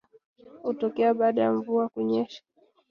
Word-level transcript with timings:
Hutokea 0.61 1.13
baada 1.13 1.41
ya 1.41 1.53
mvua 1.53 1.89
kunyesha 1.89 2.43